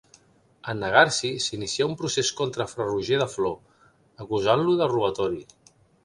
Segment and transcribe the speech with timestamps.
[0.71, 5.43] En negar-s'hi, s'inicià un procés contra Fra Roger de Flor acusant-lo de robatori.